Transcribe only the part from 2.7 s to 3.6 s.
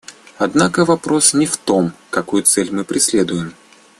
мы преследуем.